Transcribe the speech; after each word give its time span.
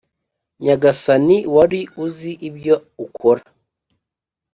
nyagasani, 0.63 1.37
wari 1.55 1.81
uzi 2.05 2.31
ibyo 2.47 2.75
ukora, 3.05 3.43